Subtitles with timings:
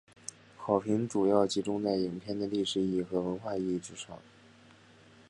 [0.57, 4.17] 好评主要集中在影片的历史意义和文化意义之上。